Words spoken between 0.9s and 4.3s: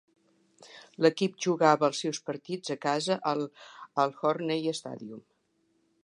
L'equip jugava els seus partits a casa al